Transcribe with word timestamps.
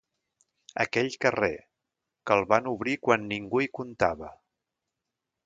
Aquell 0.83 1.09
carrer, 1.25 1.49
que 2.31 2.39
el 2.39 2.49
van 2.55 2.71
obrir 2.73 2.97
quan 3.07 3.29
ningú 3.35 3.63
hi 3.67 3.71
comptava 3.81 4.33